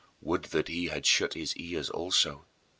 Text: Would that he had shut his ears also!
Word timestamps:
Would 0.19 0.45
that 0.45 0.67
he 0.67 0.87
had 0.87 1.05
shut 1.05 1.35
his 1.35 1.55
ears 1.57 1.91
also! 1.91 2.47